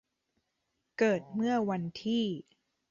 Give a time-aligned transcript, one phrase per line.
[0.97, 2.25] เกิดเมื่อวันที่